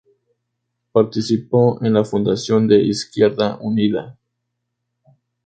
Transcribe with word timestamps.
Participó 0.91 1.77
en 1.85 1.93
la 1.93 2.03
fundación 2.03 2.67
de 2.67 2.81
Izquierda 2.81 3.59
Unida. 3.61 4.17